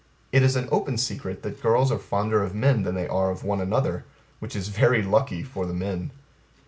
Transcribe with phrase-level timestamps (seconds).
[0.31, 3.43] It is an open secret that girls are fonder of men than they are of
[3.43, 4.03] one another
[4.39, 6.09] which is very lucky for the men.